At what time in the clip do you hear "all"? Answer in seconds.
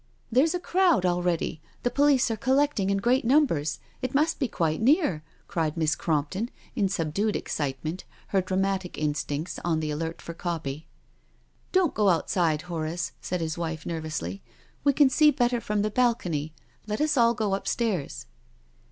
17.15-17.35